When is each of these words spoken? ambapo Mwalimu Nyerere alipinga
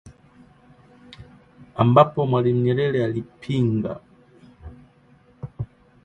ambapo 1.81 2.19
Mwalimu 2.29 2.61
Nyerere 2.65 2.99
alipinga 3.07 3.93